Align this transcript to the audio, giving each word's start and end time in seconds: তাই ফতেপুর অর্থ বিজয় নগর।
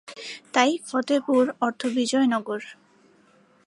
তাই 0.53 0.71
ফতেপুর 0.87 1.43
অর্থ 1.61 1.81
বিজয় 1.95 2.27
নগর। 2.27 2.61